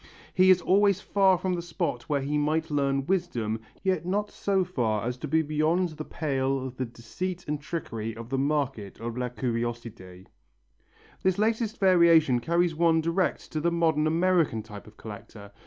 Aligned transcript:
He 0.33 0.49
is 0.49 0.63
always 0.63 0.99
far 0.99 1.37
from 1.37 1.53
the 1.53 1.61
spot 1.61 2.09
where 2.09 2.21
he 2.21 2.35
might 2.35 2.71
learn 2.71 3.05
wisdom, 3.05 3.61
yet 3.83 4.03
not 4.03 4.31
so 4.31 4.63
far 4.63 5.05
as 5.05 5.15
to 5.17 5.27
be 5.27 5.43
beyond 5.43 5.89
the 5.89 6.03
pale 6.05 6.65
of 6.65 6.75
the 6.77 6.85
deceit 6.85 7.45
and 7.47 7.61
trickery 7.61 8.15
of 8.15 8.29
the 8.29 8.37
market 8.39 8.99
of 8.99 9.15
la 9.15 9.29
curiosité. 9.29 10.25
This 11.21 11.37
latest 11.37 11.79
variation 11.79 12.39
carries 12.39 12.73
one 12.73 12.99
direct 12.99 13.51
to 13.51 13.59
the 13.59 13.69
modern 13.71 14.07
American 14.07 14.63
type 14.63 14.87
of 14.87 14.97
collector. 14.97 15.51